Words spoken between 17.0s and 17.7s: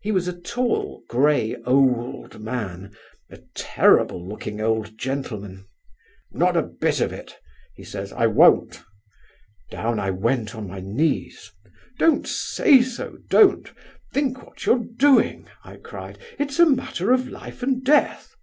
of life